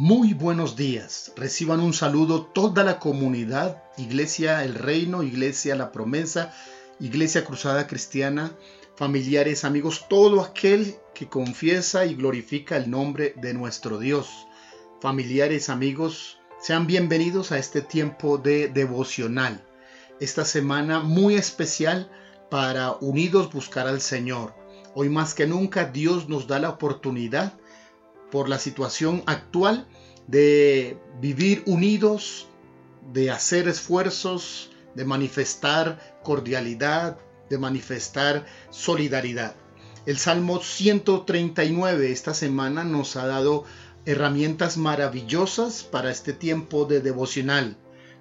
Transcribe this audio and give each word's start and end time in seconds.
Muy 0.00 0.32
buenos 0.32 0.76
días. 0.76 1.32
Reciban 1.34 1.80
un 1.80 1.92
saludo 1.92 2.42
toda 2.42 2.84
la 2.84 3.00
comunidad, 3.00 3.82
Iglesia 3.96 4.62
El 4.62 4.76
Reino, 4.76 5.24
Iglesia 5.24 5.74
La 5.74 5.90
Promesa, 5.90 6.54
Iglesia 7.00 7.44
Cruzada 7.44 7.88
Cristiana, 7.88 8.52
familiares, 8.94 9.64
amigos, 9.64 10.06
todo 10.08 10.40
aquel 10.40 10.94
que 11.16 11.28
confiesa 11.28 12.06
y 12.06 12.14
glorifica 12.14 12.76
el 12.76 12.88
nombre 12.88 13.34
de 13.38 13.54
nuestro 13.54 13.98
Dios. 13.98 14.46
Familiares, 15.00 15.68
amigos, 15.68 16.38
sean 16.60 16.86
bienvenidos 16.86 17.50
a 17.50 17.58
este 17.58 17.80
tiempo 17.80 18.38
de 18.38 18.68
devocional. 18.68 19.66
Esta 20.20 20.44
semana 20.44 21.00
muy 21.00 21.34
especial 21.34 22.08
para 22.52 22.92
unidos 23.00 23.52
buscar 23.52 23.88
al 23.88 24.00
Señor. 24.00 24.54
Hoy 24.94 25.08
más 25.08 25.34
que 25.34 25.48
nunca 25.48 25.86
Dios 25.86 26.28
nos 26.28 26.46
da 26.46 26.60
la 26.60 26.70
oportunidad 26.70 27.58
por 28.30 28.48
la 28.48 28.58
situación 28.58 29.22
actual 29.26 29.86
de 30.26 30.98
vivir 31.20 31.62
unidos, 31.66 32.48
de 33.12 33.30
hacer 33.30 33.68
esfuerzos, 33.68 34.70
de 34.94 35.04
manifestar 35.04 36.18
cordialidad, 36.22 37.18
de 37.48 37.58
manifestar 37.58 38.46
solidaridad. 38.70 39.54
El 40.06 40.18
Salmo 40.18 40.60
139 40.60 42.12
esta 42.12 42.34
semana 42.34 42.84
nos 42.84 43.16
ha 43.16 43.26
dado 43.26 43.64
herramientas 44.04 44.76
maravillosas 44.76 45.82
para 45.82 46.10
este 46.10 46.32
tiempo 46.32 46.84
de 46.84 47.00
devocional. 47.00 47.76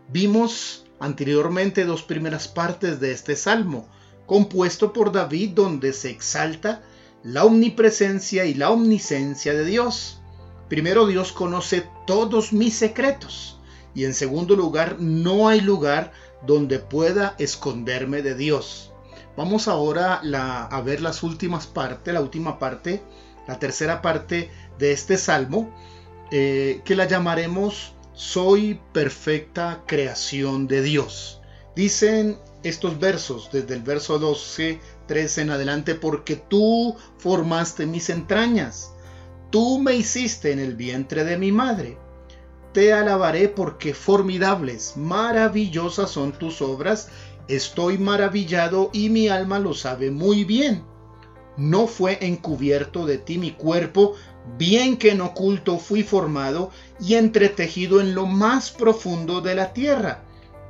Vimos 0.10 0.86
anteriormente 1.00 1.86
dos 1.86 2.04
primeras 2.04 2.48
partes 2.48 3.00
de 3.00 3.12
este 3.12 3.36
salmo, 3.36 3.88
compuesto 4.26 4.92
por 4.94 5.12
David 5.12 5.52
donde 5.52 5.94
se 5.94 6.10
exalta 6.10 6.84
la 7.24 7.46
omnipresencia 7.46 8.46
y 8.46 8.54
la 8.54 8.72
omnisencia 8.72 9.54
de 9.54 9.66
Dios. 9.66 10.22
Primero, 10.70 11.08
Dios 11.08 11.32
conoce 11.32 11.88
todos 12.06 12.54
mis 12.54 12.76
secretos. 12.76 13.60
Y 13.94 14.06
en 14.06 14.14
segundo 14.14 14.56
lugar, 14.56 14.98
no 15.00 15.48
hay 15.48 15.62
lugar 15.62 16.12
donde 16.46 16.80
pueda 16.80 17.36
esconderme 17.40 18.22
de 18.22 18.36
Dios. 18.36 18.92
Vamos 19.36 19.68
ahora 19.68 20.22
a 20.24 20.82
ver 20.82 21.02
las 21.02 21.24
últimas 21.24 21.68
partes, 21.68 22.14
la 22.14 22.22
última 22.22 22.60
parte, 22.60 23.04
la 23.48 23.60
tercera 23.60 24.02
parte 24.02 24.52
de 24.78 24.92
este 24.92 25.18
salmo, 25.18 25.72
eh, 26.32 26.82
que 26.84 26.96
la 26.96 27.06
llamaremos 27.06 27.94
Soy 28.14 28.80
perfecta 28.94 29.84
creación 29.86 30.68
de 30.68 30.82
Dios. 30.82 31.42
Dicen 31.76 32.40
estos 32.64 33.00
versos, 33.00 33.50
desde 33.52 33.76
el 33.76 33.84
verso 33.84 34.18
12, 34.18 34.80
13 35.08 35.42
en 35.42 35.50
adelante, 35.52 35.96
porque 35.96 36.36
tú 36.36 36.96
formaste 37.18 37.86
mis 37.86 38.10
entrañas, 38.10 38.94
tú 39.50 39.80
me 39.80 39.96
hiciste 39.96 40.52
en 40.52 40.60
el 40.60 40.76
vientre 40.76 41.24
de 41.24 41.38
mi 41.38 41.52
madre. 41.52 41.98
Te 42.74 42.94
alabaré 42.94 43.48
porque 43.48 43.94
formidables, 43.94 44.98
maravillosas 44.98 46.12
son 46.12 46.34
tus 46.34 46.62
obras, 46.62 47.10
estoy 47.48 47.98
maravillado 47.98 48.90
y 48.94 49.10
mi 49.10 49.30
alma 49.30 49.58
lo 49.58 49.74
sabe 49.74 50.12
muy 50.12 50.44
bien. 50.44 50.84
No 51.56 51.88
fue 51.88 52.20
encubierto 52.22 53.08
de 53.08 53.18
ti 53.18 53.40
mi 53.40 53.52
cuerpo, 53.52 54.14
bien 54.60 54.98
que 54.98 55.12
en 55.12 55.22
oculto 55.22 55.80
fui 55.80 56.04
formado 56.04 56.70
y 57.00 57.16
entretejido 57.16 58.00
en 58.00 58.14
lo 58.14 58.28
más 58.28 58.70
profundo 58.70 59.42
de 59.42 59.56
la 59.56 59.74
tierra 59.74 60.24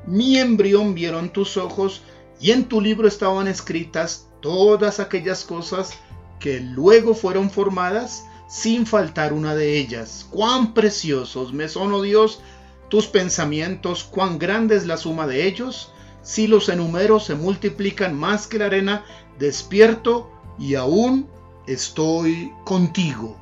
mi 0.07 0.37
embrión 0.37 0.95
vieron 0.95 1.29
tus 1.29 1.57
ojos, 1.57 2.01
y 2.39 2.51
en 2.51 2.65
tu 2.65 2.79
libro 2.79 3.07
estaban 3.07 3.47
escritas 3.47 4.26
todas 4.41 4.99
aquellas 4.99 5.43
cosas 5.43 5.93
que 6.39 6.59
luego 6.59 7.13
fueron 7.13 7.49
formadas 7.49 8.25
sin 8.47 8.85
faltar 8.85 9.33
una 9.33 9.55
de 9.55 9.77
ellas. 9.77 10.25
Cuán 10.29 10.73
preciosos 10.73 11.53
me 11.53 11.67
son, 11.67 11.93
oh 11.93 12.01
Dios, 12.01 12.41
tus 12.89 13.07
pensamientos, 13.07 14.03
cuán 14.03 14.39
grande 14.39 14.75
es 14.75 14.85
la 14.85 14.97
suma 14.97 15.27
de 15.27 15.45
ellos. 15.45 15.91
Si 16.21 16.47
los 16.47 16.69
enumero 16.69 17.19
se 17.19 17.35
multiplican 17.35 18.17
más 18.17 18.47
que 18.47 18.59
la 18.59 18.65
arena, 18.65 19.05
despierto 19.37 20.31
y 20.57 20.75
aún 20.75 21.27
estoy 21.67 22.53
contigo. 22.63 23.37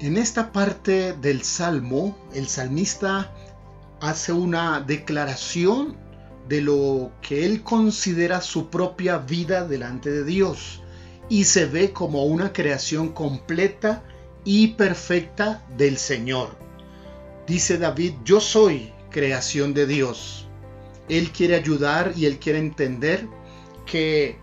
En 0.00 0.16
esta 0.16 0.52
parte 0.52 1.14
del 1.14 1.42
Salmo, 1.42 2.16
el 2.34 2.48
salmista 2.48 3.32
hace 4.00 4.32
una 4.32 4.80
declaración 4.80 5.96
de 6.48 6.60
lo 6.60 7.12
que 7.22 7.46
él 7.46 7.62
considera 7.62 8.40
su 8.40 8.68
propia 8.68 9.18
vida 9.18 9.66
delante 9.66 10.10
de 10.10 10.24
Dios 10.24 10.82
y 11.28 11.44
se 11.44 11.66
ve 11.66 11.92
como 11.92 12.24
una 12.24 12.52
creación 12.52 13.08
completa 13.08 14.02
y 14.44 14.68
perfecta 14.68 15.64
del 15.76 15.96
Señor. 15.96 16.56
Dice 17.46 17.78
David, 17.78 18.14
yo 18.24 18.40
soy 18.40 18.92
creación 19.10 19.74
de 19.74 19.86
Dios. 19.86 20.46
Él 21.08 21.30
quiere 21.30 21.54
ayudar 21.54 22.12
y 22.16 22.26
él 22.26 22.38
quiere 22.38 22.58
entender 22.58 23.26
que 23.86 24.38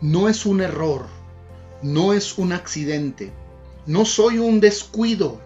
no 0.00 0.28
es 0.28 0.46
un 0.46 0.60
error, 0.60 1.06
no 1.82 2.12
es 2.12 2.38
un 2.38 2.52
accidente, 2.52 3.32
no 3.86 4.04
soy 4.04 4.38
un 4.38 4.60
descuido, 4.60 5.40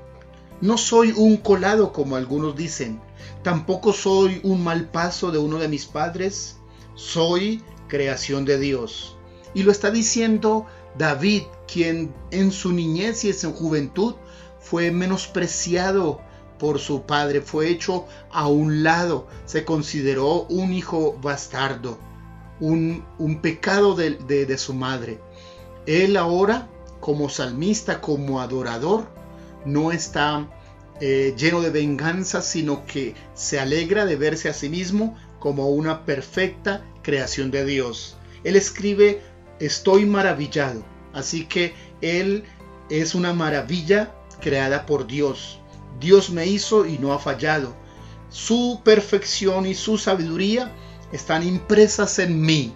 no 0.61 0.79
soy 0.79 1.13
un 1.17 1.37
colado 1.37 1.93
como 1.93 2.17
algunos 2.17 2.57
dicen, 2.57 3.01
Tampoco 3.43 3.93
soy 3.93 4.41
un 4.43 4.63
mal 4.63 4.89
paso 4.89 5.31
de 5.31 5.39
uno 5.39 5.59
de 5.59 5.69
mis 5.69 5.87
padres, 5.87 6.59
soy 6.95 7.63
creación 7.89 8.45
de 8.45 8.59
Dios. 8.59 9.17
Y 9.55 9.63
lo 9.65 9.73
está 9.73 9.91
diciendo 9.91 10.67
David, 10.97 11.43
quien 11.67 12.15
en 12.31 12.53
su 12.53 12.73
niñez 12.73 13.25
y 13.25 13.29
en 13.29 13.35
su 13.35 13.53
juventud 13.53 14.15
fue 14.61 14.91
menospreciado 14.91 16.21
por 16.59 16.79
su 16.79 17.03
padre, 17.03 17.41
fue 17.41 17.69
hecho 17.69 18.07
a 18.31 18.47
un 18.47 18.85
lado, 18.85 19.27
se 19.47 19.65
consideró 19.65 20.43
un 20.45 20.73
hijo 20.73 21.19
bastardo, 21.21 21.99
un, 22.61 23.05
pecado 23.43 23.97
de, 23.97 24.11
de 24.11 24.59
su 24.59 24.73
madre. 24.73 25.19
Él 25.87 26.17
ahora, 26.17 26.69
como 27.01 27.29
salmista, 27.29 28.01
como 28.01 28.41
adorador, 28.41 29.09
no 29.65 29.91
está 29.91 30.49
eh, 31.01 31.35
lleno 31.37 31.61
de 31.61 31.71
venganza, 31.71 32.43
sino 32.43 32.85
que 32.87 33.15
se 33.35 33.59
alegra 33.59 34.05
de 34.05 34.17
verse 34.17 34.49
a 34.49 34.55
sí 34.55 34.69
mismo 34.69 35.17
como 35.39 35.71
una 35.71 36.05
perfecta 36.05 36.85
creación 37.03 37.51
de 37.51 37.65
Dios. 37.65 38.17
Él 38.45 38.57
escribe, 38.57 39.23
estoy 39.59 40.07
maravillado. 40.07 40.85
Así 41.13 41.47
que 41.47 41.75
Él 42.01 42.45
es 42.89 43.15
una 43.15 43.33
maravilla 43.33 44.15
creada 44.41 44.87
por 44.87 45.07
Dios. 45.07 45.61
Dios 46.01 46.31
me 46.31 46.47
hizo 46.47 46.87
y 46.87 46.99
no 46.99 47.13
ha 47.13 47.19
fallado. 47.19 47.75
Su 48.29 48.81
perfección 48.85 49.67
y 49.67 49.75
su 49.75 49.99
sabiduría 49.99 50.73
están 51.13 51.47
impresas 51.47 52.19
en 52.19 52.41
mí. 52.41 52.75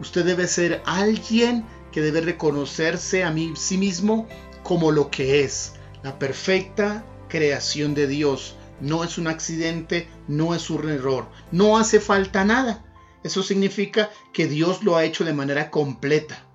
Usted 0.00 0.24
debe 0.24 0.46
ser 0.46 0.82
alguien 0.86 1.64
que 1.92 2.00
debe 2.00 2.20
reconocerse 2.22 3.24
a 3.24 3.30
mí, 3.30 3.52
sí 3.56 3.76
mismo 3.76 4.26
como 4.62 4.90
lo 4.90 5.10
que 5.10 5.44
es, 5.44 5.74
la 6.02 6.18
perfecta 6.18 7.04
creación 7.30 7.94
de 7.94 8.06
Dios. 8.06 8.56
No 8.82 9.04
es 9.04 9.16
un 9.16 9.26
accidente, 9.26 10.10
no 10.28 10.54
es 10.54 10.68
un 10.68 10.90
error, 10.90 11.30
no 11.50 11.78
hace 11.78 12.00
falta 12.00 12.44
nada. 12.44 12.84
Eso 13.22 13.42
significa 13.42 14.10
que 14.34 14.46
Dios 14.46 14.82
lo 14.82 14.96
ha 14.96 15.04
hecho 15.04 15.24
de 15.24 15.32
manera 15.32 15.70
completa. 15.70 16.46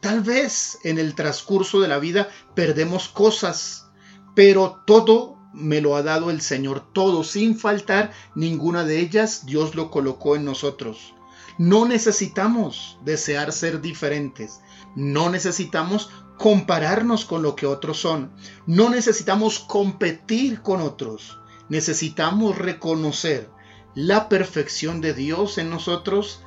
Tal 0.00 0.20
vez 0.20 0.78
en 0.84 0.98
el 0.98 1.14
transcurso 1.14 1.80
de 1.80 1.88
la 1.88 1.98
vida 1.98 2.28
perdemos 2.54 3.08
cosas, 3.08 3.86
pero 4.34 4.82
todo 4.86 5.38
me 5.52 5.80
lo 5.80 5.96
ha 5.96 6.02
dado 6.02 6.30
el 6.30 6.42
Señor, 6.42 6.92
todo, 6.92 7.24
sin 7.24 7.58
faltar 7.58 8.12
ninguna 8.34 8.84
de 8.84 9.00
ellas, 9.00 9.46
Dios 9.46 9.74
lo 9.74 9.90
colocó 9.90 10.36
en 10.36 10.44
nosotros. 10.44 11.15
No 11.58 11.86
necesitamos 11.86 12.98
desear 13.04 13.52
ser 13.52 13.80
diferentes, 13.80 14.60
no 14.94 15.30
necesitamos 15.30 16.10
compararnos 16.38 17.24
con 17.24 17.42
lo 17.42 17.56
que 17.56 17.66
otros 17.66 17.98
son. 17.98 18.32
No 18.66 18.90
necesitamos 18.90 19.58
competir 19.58 20.62
con 20.62 20.80
otros. 20.80 21.38
Necesitamos 21.68 22.56
reconocer 22.58 23.50
la 23.94 24.28
perfección 24.28 25.00
de 25.00 25.14
Dios 25.14 25.58
en 25.58 25.70
nosotros, 25.70 26.42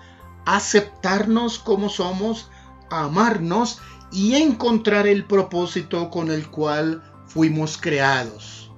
aceptarnos 0.45 1.59
como 1.59 1.89
somos, 1.89 2.49
amarnos 2.89 3.79
y 4.11 4.35
encontrar 4.35 5.07
el 5.07 5.25
propósito 5.25 6.09
con 6.09 6.31
el 6.31 6.49
cual 6.49 7.03
fuimos 7.27 7.77
creados. 7.77 8.71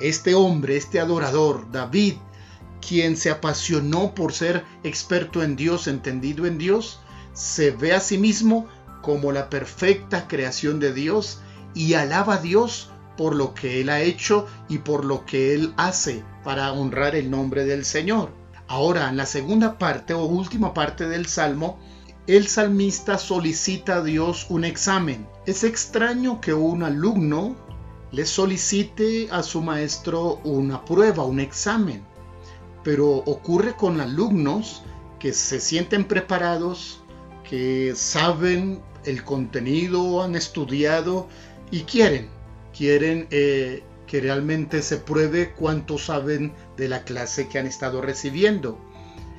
Este 0.00 0.34
hombre, 0.34 0.76
este 0.76 1.00
adorador, 1.00 1.70
David, 1.70 2.16
quien 2.86 3.16
se 3.16 3.30
apasionó 3.30 4.14
por 4.14 4.32
ser 4.32 4.64
experto 4.84 5.42
en 5.42 5.56
Dios, 5.56 5.88
entendido 5.88 6.46
en 6.46 6.58
Dios, 6.58 7.00
se 7.32 7.70
ve 7.70 7.92
a 7.92 8.00
sí 8.00 8.18
mismo 8.18 8.68
como 9.02 9.32
la 9.32 9.50
perfecta 9.50 10.28
creación 10.28 10.80
de 10.80 10.92
Dios 10.92 11.40
y 11.74 11.94
alaba 11.94 12.34
a 12.34 12.40
Dios 12.40 12.90
por 13.16 13.34
lo 13.34 13.54
que 13.54 13.80
Él 13.80 13.88
ha 13.88 14.00
hecho 14.00 14.46
y 14.68 14.78
por 14.78 15.04
lo 15.04 15.24
que 15.26 15.54
Él 15.54 15.74
hace 15.76 16.24
para 16.44 16.72
honrar 16.72 17.14
el 17.14 17.30
nombre 17.30 17.64
del 17.64 17.84
Señor. 17.84 18.30
Ahora, 18.68 19.08
en 19.08 19.16
la 19.16 19.26
segunda 19.26 19.78
parte 19.78 20.14
o 20.14 20.24
última 20.24 20.74
parte 20.74 21.08
del 21.08 21.26
Salmo, 21.26 21.78
el 22.26 22.48
salmista 22.48 23.18
solicita 23.18 23.96
a 23.96 24.02
Dios 24.02 24.46
un 24.48 24.64
examen. 24.64 25.26
Es 25.46 25.62
extraño 25.62 26.40
que 26.40 26.52
un 26.52 26.82
alumno 26.82 27.56
le 28.10 28.26
solicite 28.26 29.28
a 29.30 29.42
su 29.42 29.62
maestro 29.62 30.40
una 30.44 30.84
prueba, 30.84 31.24
un 31.24 31.38
examen. 31.38 32.04
Pero 32.86 33.16
ocurre 33.16 33.74
con 33.74 34.00
alumnos 34.00 34.84
que 35.18 35.32
se 35.32 35.58
sienten 35.58 36.04
preparados, 36.04 37.00
que 37.42 37.94
saben 37.96 38.80
el 39.04 39.24
contenido, 39.24 40.22
han 40.22 40.36
estudiado 40.36 41.26
y 41.72 41.80
quieren, 41.80 42.28
quieren 42.72 43.26
eh, 43.32 43.82
que 44.06 44.20
realmente 44.20 44.82
se 44.82 44.98
pruebe 44.98 45.50
cuánto 45.50 45.98
saben 45.98 46.52
de 46.76 46.86
la 46.86 47.02
clase 47.02 47.48
que 47.48 47.58
han 47.58 47.66
estado 47.66 48.02
recibiendo. 48.02 48.78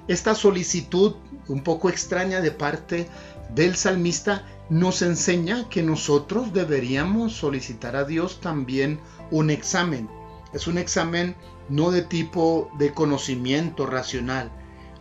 Esta 0.09 0.35
solicitud 0.35 1.15
un 1.47 1.63
poco 1.63 1.87
extraña 1.87 2.41
de 2.41 2.51
parte 2.51 3.07
del 3.55 3.77
salmista 3.77 4.45
nos 4.69 5.01
enseña 5.01 5.69
que 5.69 5.83
nosotros 5.83 6.51
deberíamos 6.51 7.31
solicitar 7.31 7.95
a 7.95 8.03
Dios 8.03 8.41
también 8.41 8.99
un 9.31 9.51
examen. 9.51 10.09
Es 10.53 10.67
un 10.67 10.77
examen 10.77 11.35
no 11.69 11.91
de 11.91 12.01
tipo 12.01 12.71
de 12.77 12.93
conocimiento 12.93 13.85
racional, 13.85 14.51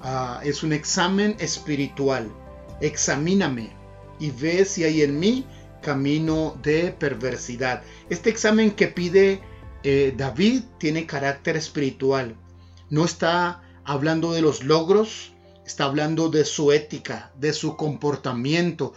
ah, 0.01 0.41
es 0.45 0.63
un 0.63 0.73
examen 0.73 1.37
espiritual. 1.39 2.31
Examíname 2.81 3.71
y 4.19 4.31
ve 4.31 4.65
si 4.65 4.85
hay 4.85 5.03
en 5.03 5.19
mí 5.19 5.47
camino 5.83 6.59
de 6.63 6.93
perversidad. 6.93 7.83
Este 8.11 8.31
examen 8.31 8.73
que 8.73 8.89
pide 8.89 9.41
eh, 9.83 10.13
David 10.17 10.63
tiene 10.79 11.07
carácter 11.07 11.57
espiritual. 11.57 12.37
No 12.91 13.05
está 13.05 13.63
hablando 13.85 14.33
de 14.33 14.43
los 14.43 14.65
logros, 14.65 15.33
está 15.65 15.85
hablando 15.85 16.29
de 16.29 16.45
su 16.45 16.73
ética, 16.73 17.33
de 17.39 17.53
su 17.53 17.77
comportamiento, 17.77 18.95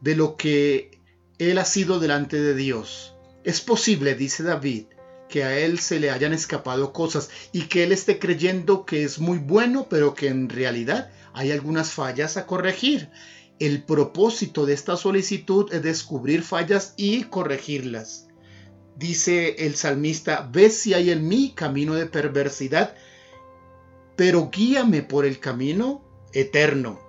de 0.00 0.16
lo 0.16 0.36
que 0.36 0.98
él 1.38 1.58
ha 1.58 1.64
sido 1.64 2.00
delante 2.00 2.40
de 2.40 2.54
Dios. 2.54 3.14
Es 3.44 3.60
posible, 3.60 4.14
dice 4.14 4.42
David, 4.42 4.86
que 5.30 5.44
a 5.44 5.58
él 5.58 5.78
se 5.78 5.98
le 5.98 6.10
hayan 6.10 6.34
escapado 6.34 6.92
cosas 6.92 7.30
y 7.52 7.62
que 7.62 7.84
él 7.84 7.92
esté 7.92 8.18
creyendo 8.18 8.84
que 8.84 9.04
es 9.04 9.18
muy 9.18 9.38
bueno, 9.38 9.86
pero 9.88 10.12
que 10.12 10.28
en 10.28 10.50
realidad 10.50 11.10
hay 11.32 11.52
algunas 11.52 11.92
fallas 11.92 12.36
a 12.36 12.46
corregir. 12.46 13.08
El 13.58 13.82
propósito 13.82 14.66
de 14.66 14.74
esta 14.74 14.96
solicitud 14.96 15.72
es 15.72 15.82
descubrir 15.82 16.42
fallas 16.42 16.92
y 16.96 17.24
corregirlas. 17.24 18.26
Dice 18.96 19.56
el 19.66 19.76
salmista, 19.76 20.48
ve 20.52 20.68
si 20.68 20.92
hay 20.92 21.10
en 21.10 21.26
mí 21.26 21.52
camino 21.54 21.94
de 21.94 22.06
perversidad, 22.06 22.94
pero 24.16 24.50
guíame 24.50 25.02
por 25.02 25.24
el 25.24 25.38
camino 25.38 26.04
eterno. 26.34 27.00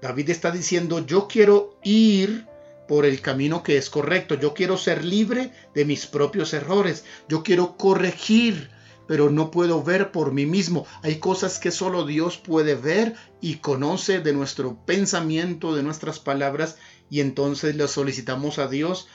David 0.00 0.30
está 0.30 0.50
diciendo, 0.50 1.04
yo 1.04 1.26
quiero 1.26 1.78
ir 1.82 2.46
por 2.88 3.04
el 3.06 3.20
camino 3.20 3.62
que 3.62 3.76
es 3.76 3.90
correcto, 3.90 4.34
yo 4.34 4.54
quiero 4.54 4.76
ser 4.76 5.04
libre 5.04 5.52
de 5.74 5.84
mis 5.84 6.06
propios 6.06 6.52
errores, 6.52 7.04
yo 7.28 7.42
quiero 7.42 7.76
corregir, 7.76 8.70
pero 9.06 9.30
no 9.30 9.50
puedo 9.50 9.82
ver 9.82 10.12
por 10.12 10.32
mí 10.32 10.46
mismo. 10.46 10.86
Hay 11.02 11.16
cosas 11.16 11.58
que 11.58 11.70
solo 11.70 12.06
Dios 12.06 12.38
puede 12.38 12.74
ver 12.74 13.14
y 13.40 13.56
conoce 13.56 14.20
de 14.20 14.32
nuestro 14.32 14.76
pensamiento, 14.84 15.74
de 15.74 15.82
nuestras 15.82 16.18
palabras, 16.18 16.76
y 17.10 17.20
entonces 17.20 17.76
le 17.76 17.88
solicitamos 17.88 18.58
a 18.58 18.68
Dios, 18.68 19.08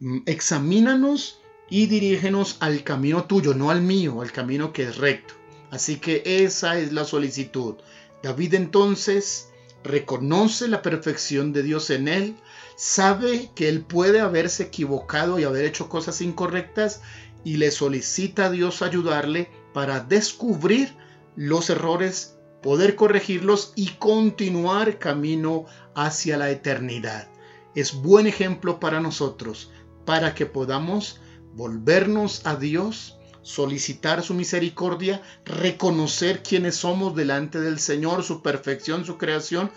mm, 0.00 0.18
examínanos 0.26 1.40
y 1.68 1.86
dirígenos 1.86 2.56
al 2.60 2.84
camino 2.84 3.24
tuyo, 3.24 3.54
no 3.54 3.70
al 3.70 3.82
mío, 3.82 4.20
al 4.22 4.32
camino 4.32 4.72
que 4.72 4.84
es 4.84 4.98
recto. 4.98 5.34
Así 5.70 5.96
que 5.96 6.22
esa 6.24 6.78
es 6.78 6.92
la 6.92 7.04
solicitud. 7.04 7.74
David 8.22 8.54
entonces 8.54 9.48
reconoce 9.84 10.66
la 10.66 10.82
perfección 10.82 11.52
de 11.52 11.62
Dios 11.62 11.90
en 11.90 12.08
él, 12.08 12.36
sabe 12.74 13.50
que 13.54 13.68
él 13.68 13.82
puede 13.82 14.20
haberse 14.20 14.64
equivocado 14.64 15.38
y 15.38 15.44
haber 15.44 15.66
hecho 15.66 15.88
cosas 15.88 16.20
incorrectas 16.22 17.02
y 17.44 17.58
le 17.58 17.70
solicita 17.70 18.46
a 18.46 18.50
Dios 18.50 18.82
ayudarle 18.82 19.50
para 19.74 20.00
descubrir 20.00 20.96
los 21.36 21.68
errores, 21.68 22.38
poder 22.62 22.96
corregirlos 22.96 23.72
y 23.76 23.88
continuar 23.90 24.98
camino 24.98 25.66
hacia 25.94 26.38
la 26.38 26.50
eternidad. 26.50 27.28
Es 27.74 27.92
buen 27.94 28.26
ejemplo 28.26 28.80
para 28.80 29.00
nosotros, 29.00 29.70
para 30.06 30.34
que 30.34 30.46
podamos 30.46 31.20
volvernos 31.54 32.46
a 32.46 32.56
Dios 32.56 33.18
solicitar 33.44 34.22
su 34.22 34.34
misericordia, 34.34 35.22
reconocer 35.44 36.42
quiénes 36.42 36.74
somos 36.74 37.14
delante 37.14 37.60
del 37.60 37.78
Señor, 37.78 38.24
su 38.24 38.42
perfección, 38.42 39.04
su 39.04 39.18
creación 39.18 39.70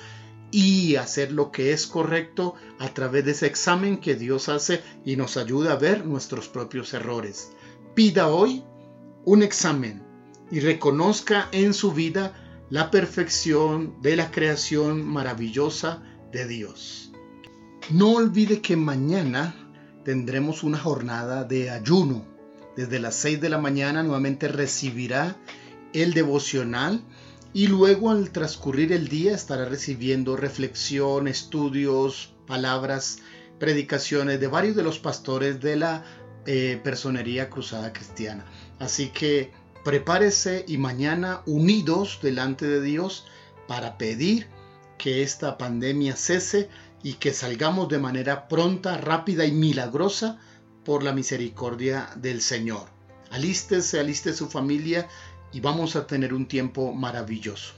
y 0.52 0.96
hacer 0.96 1.34
lo 1.34 1.52
que 1.52 1.74
es 1.74 1.86
correcto 1.86 2.56
a 2.80 2.88
través 2.94 3.26
de 3.26 3.32
ese 3.32 3.46
examen 3.46 3.98
que 3.98 4.16
Dios 4.16 4.48
hace 4.48 4.82
y 5.06 5.18
nos 5.18 5.36
ayuda 5.36 5.74
a 5.74 5.76
ver 5.76 6.06
nuestros 6.06 6.48
propios 6.48 6.94
errores. 6.94 7.52
Pida 7.94 8.30
hoy 8.30 8.64
un 9.26 9.44
examen 9.44 10.02
y 10.50 10.62
reconozca 10.62 11.50
en 11.52 11.74
su 11.74 11.92
vida 11.92 12.34
la 12.70 12.90
perfección 12.90 14.02
de 14.02 14.16
la 14.16 14.32
creación 14.32 15.06
maravillosa 15.06 16.02
de 16.32 16.48
Dios. 16.48 17.12
No 17.90 18.12
olvide 18.12 18.62
que 18.62 18.78
mañana 18.78 19.56
tendremos 20.06 20.64
una 20.64 20.78
jornada 20.78 21.44
de 21.44 21.70
ayuno 21.70 22.37
desde 22.78 23.00
las 23.00 23.16
6 23.16 23.42
de 23.42 23.50
la 23.50 23.58
mañana 23.58 24.04
nuevamente 24.04 24.48
recibirá 24.48 25.36
el 25.94 26.14
devocional 26.14 27.02
y 27.52 27.68
luego 27.68 28.12
al 28.12 28.30
transcurrir 28.30 28.94
el 28.94 29.08
día 29.08 29.34
estará 29.34 29.66
recibiendo 29.66 30.38
reflexión, 30.38 31.28
estudios, 31.28 32.36
palabras, 32.46 33.18
predicaciones 33.58 34.40
de 34.40 34.46
varios 34.46 34.76
de 34.76 34.84
los 34.84 35.00
pastores 35.00 35.60
de 35.60 35.76
la 35.76 36.04
eh, 36.46 36.80
personería 36.84 37.50
cruzada 37.50 37.92
cristiana. 37.92 38.46
Así 38.78 39.10
que 39.10 39.52
prepárese 39.84 40.64
y 40.68 40.78
mañana 40.78 41.42
unidos 41.48 42.20
delante 42.22 42.68
de 42.68 42.82
Dios 42.82 43.26
para 43.68 43.98
pedir 43.98 44.48
que 45.00 45.24
esta 45.24 45.58
pandemia 45.58 46.16
cese 46.16 46.70
y 47.02 47.14
que 47.14 47.34
salgamos 47.34 47.90
de 47.90 47.98
manera 47.98 48.48
pronta, 48.48 48.98
rápida 48.98 49.46
y 49.46 49.52
milagrosa 49.52 50.40
por 50.88 51.04
la 51.04 51.12
misericordia 51.12 52.10
del 52.16 52.40
Señor. 52.40 52.88
Alístese, 53.32 54.00
aliste 54.00 54.32
su 54.32 54.48
familia 54.48 55.10
y 55.52 55.60
vamos 55.60 55.98
a 55.98 56.08
tener 56.08 56.34
un 56.34 56.48
tiempo 56.48 56.94
maravilloso. 56.94 57.74